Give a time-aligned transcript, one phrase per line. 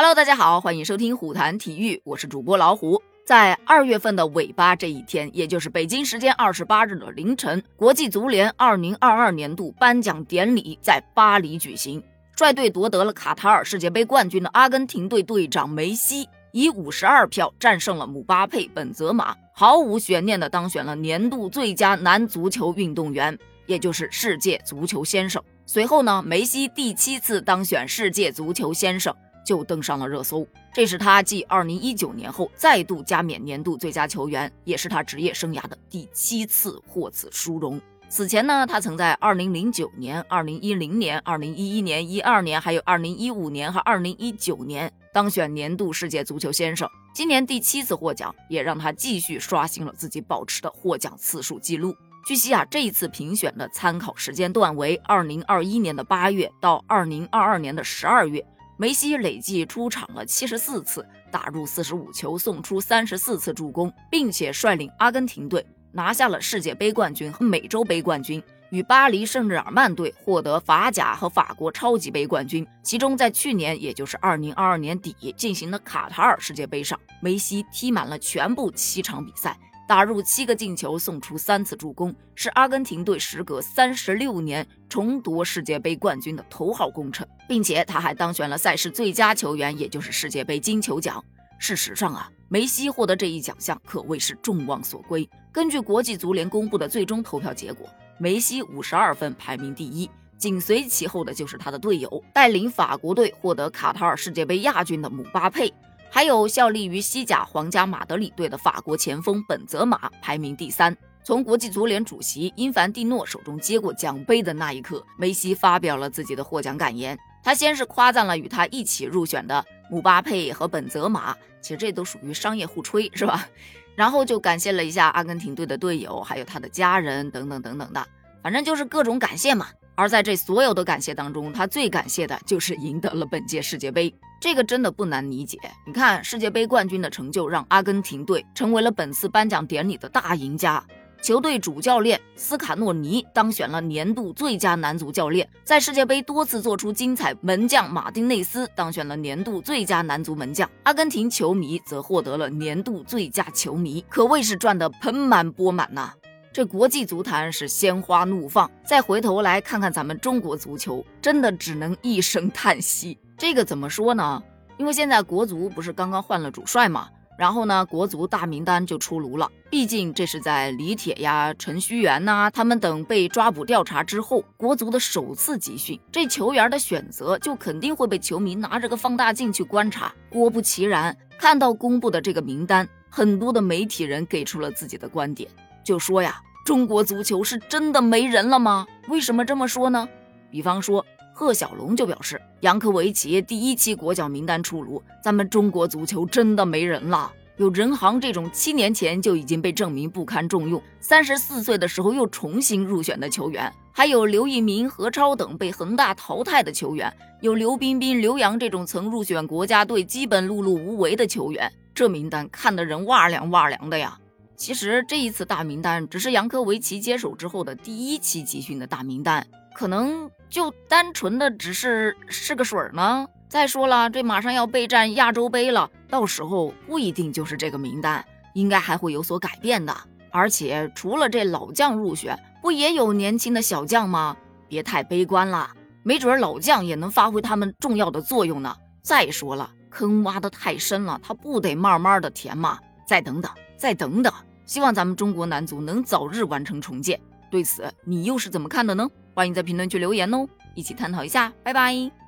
[0.00, 3.02] Hello，大家好，欢迎收听虎谈体育，我是主播老虎。
[3.26, 12.00] 在二月份的尾巴这一天，也就是北京时间二十八日的凌晨，国际足联二零二二年度颁奖典礼在巴黎举行。
[12.36, 23.36] 率队夺得了卡塔尔世界杯冠军的阿根廷队队长梅西，以五十二票战胜了姆巴佩、本泽马，毫无悬念的当选了年度最佳男足球运动员，
[23.66, 25.42] 也就是世界足球先生。
[25.66, 29.12] 随后呢，梅西第七次当选世界足球先生。
[29.48, 37.80] 就登上了热搜，这是他继二零一九年后再度加冕年度最佳球员，也是他职业生涯的第七次获此殊荣。
[38.10, 46.86] 此前呢，他曾在二零零九年、二零一零年、二零一一年、一二年，还有二零一五年和二零一九年当选年度世界足球先生。
[47.14, 51.96] 今年第七次获奖，也让他继续刷新了自己保持的获奖次数记录。
[52.26, 58.44] 据悉啊，这一次评选的参考时间段为二零二一年的八月到二零二二年的十二月。
[58.80, 72.64] 梅西累计出场了七十四次，打入四十五球，送出三十四次助攻，并且率领阿根廷队拿下了世界杯冠军和美洲杯冠军，与巴黎圣日耳曼队获得法甲和法国超级杯冠军。
[72.84, 79.58] 其中，在去年，也就是二零二二年底进行的卡塔尔世界杯上，梅西踢满了全部七场比赛。
[79.88, 91.24] 打入七个进球，送出三次助攻，是阿根廷队时隔三十六年重夺世界杯冠军的头号功臣，并且他还当选了赛事最佳球员，也就是世界杯金球奖。
[91.58, 95.26] 事实上啊，梅西获得这一奖项可谓是众望所归。
[95.50, 105.72] 根据国际足联公布的最终投票结果，梅西五十二分排名第一，紧随其后的就是他的队友，带领法国队获得卡塔尔世界杯亚军的姆巴佩。
[106.10, 110.96] 还有效力于西甲皇家马德里队的法国前锋本泽马排名第三。
[111.22, 117.16] 从国际足联主席因凡蒂诺手中接过奖杯的那一刻，梅西发表了自己的获奖感言。
[117.42, 123.46] 他先是夸赞了与他一起入选的姆巴佩和本泽马，其实这都属于商业互吹，是吧？
[123.94, 128.06] 然后就感谢了一下阿根廷队的队友，还有他的家人等等等等的，
[128.42, 129.68] 反正就是各种感谢嘛。
[129.98, 134.14] 而在这所有的感谢当中，他最感谢的就是赢得了本届世界杯。
[134.40, 135.58] 这个真的不难理解。
[135.84, 140.80] 你看，世界杯冠军的成就让阿根廷队成为了本次颁奖典礼的大赢家。
[141.20, 150.70] 球队主教练斯卡诺尼当选了年度最佳男足教练，在世界杯多次做出精彩门将马丁内斯当选了年度最佳男足门将。
[150.84, 156.12] 阿根廷球迷则获得了年度最佳球迷，可谓是赚得盆满钵满呐。
[156.58, 163.16] 这国际足坛是鲜花怒放，再回头来看看咱们中国足球，真的只能一声叹息。
[163.36, 164.42] 这个怎么说呢？
[164.76, 167.08] 因为现在国足不是刚刚换了主帅嘛，
[167.38, 169.48] 然后呢，国足大名单就出炉了。
[169.70, 180.12] 毕竟这是在李铁呀、陈戌源呐他们等被抓捕调查之后，国足的首次集训，这球员的选择就肯定会被球迷拿着个放大镜去观察。
[180.28, 185.48] 果不其然，看到公布的这个名单，很多的媒体人给出了自己的观点。
[185.84, 186.38] 就说呀，
[186.68, 188.86] 中国足球是真的没人了吗？
[189.08, 190.06] 为什么这么说呢？
[190.50, 191.02] 比方说，
[191.32, 197.32] 贺小龙就表示，杨科维奇第一期国脚名单出炉，咱们中国足球真的没人了。
[197.56, 214.18] 有任航这种七年前就已经被证明不堪重用，三十四岁的时候又重新入选的球员，还有刘一鸣、何超等被恒大淘汰的球员，有刘彬彬、刘洋这种曾入选国家队基本碌碌无为的球员，这名单看得人哇凉哇凉的呀。
[214.58, 223.24] 其实这一次大名单只是杨科维奇接手之后的第一期集训的大名单，可能就单纯的只是试个水呢。
[223.48, 229.96] 再说了，这马上要备战亚洲杯了，到时候不一定就是这个名单，应该还会有所改变的。
[230.30, 234.36] 而且除了这老将入选，不也有年轻的小将吗？
[234.68, 235.70] 别太悲观了，
[236.02, 238.74] 没准老将也能发挥他们重要的作用呢。
[239.02, 242.80] 再说了，坑挖的太深了，他不得慢慢的填吗？
[243.08, 244.30] 再等等，再等等。
[244.66, 247.18] 希望咱们中国男足能早日完成重建。
[247.50, 249.08] 对此，你又是怎么看的呢？
[249.34, 251.50] 欢迎在评论区留言哦，一起探讨一下。
[251.62, 252.27] 拜拜。